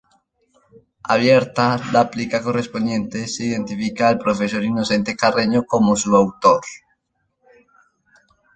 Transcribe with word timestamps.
Abierta 1.15 1.79
la 1.93 2.09
plica 2.09 2.41
correspondiente, 2.41 3.27
se 3.27 3.45
identifica 3.45 4.07
al 4.07 4.17
profesor 4.17 4.63
Inocente 4.63 5.15
Carreño 5.15 5.63
como 5.63 5.95
su 5.95 6.15
autor. 6.15 6.61